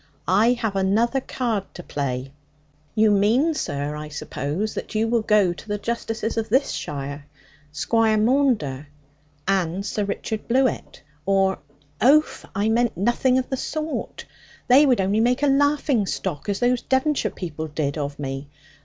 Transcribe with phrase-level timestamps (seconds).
[0.27, 2.33] I have another card to play.'
[2.95, 7.27] 'You mean, sir, I suppose, that you will go to the justices of this shire,
[7.71, 8.87] Squire Maunder,
[9.47, 11.59] or Sir Richard Blewitt, or'
[12.01, 14.25] 'Oaf, I mean nothing of the sort;
[14.67, 18.49] they would only make a laughing stock, as those Devonshire people did, of me.